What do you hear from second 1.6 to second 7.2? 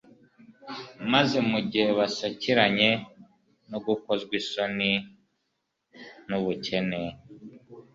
gihe basakiranye no gukozwa isoni n'ubukene